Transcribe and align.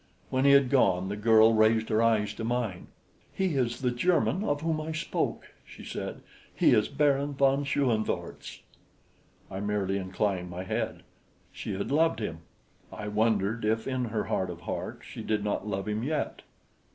When 0.31 0.45
he 0.45 0.51
had 0.53 0.71
gone, 0.71 1.09
the 1.09 1.15
girl 1.15 1.53
raised 1.53 1.89
her 1.89 2.01
eyes 2.01 2.33
to 2.33 2.43
mine. 2.43 2.87
"He 3.35 3.53
is 3.53 3.81
the 3.81 3.91
German 3.91 4.43
of 4.43 4.61
whom 4.61 4.81
I 4.81 4.93
spoke," 4.93 5.49
she 5.63 5.85
said. 5.85 6.21
"He 6.55 6.71
is 6.71 6.87
Baron 6.87 7.35
von 7.35 7.63
Schoenvorts." 7.65 8.61
I 9.51 9.59
merely 9.59 9.99
inclined 9.99 10.49
my 10.49 10.63
head. 10.63 11.03
She 11.51 11.73
had 11.75 11.91
loved 11.91 12.17
him! 12.19 12.39
I 12.91 13.09
wondered 13.09 13.63
if 13.63 13.85
in 13.87 14.05
her 14.05 14.23
heart 14.23 14.49
of 14.49 14.61
hearts 14.61 15.05
she 15.05 15.21
did 15.21 15.43
not 15.43 15.67
love 15.67 15.87
him 15.87 16.01
yet. 16.01 16.41